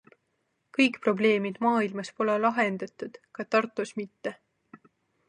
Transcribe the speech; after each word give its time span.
Kõik 0.77 0.95
probleemid 1.07 1.59
maailmas 1.65 2.09
pole 2.21 2.37
lahendatud, 2.45 3.21
ka 3.39 3.47
Tartus 3.57 3.93
mitte. 4.01 4.35